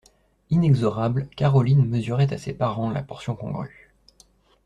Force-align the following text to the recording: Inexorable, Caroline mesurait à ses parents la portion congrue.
Inexorable, 0.49 1.29
Caroline 1.35 1.85
mesurait 1.85 2.33
à 2.33 2.39
ses 2.39 2.53
parents 2.55 2.89
la 2.89 3.03
portion 3.03 3.35
congrue. 3.35 3.93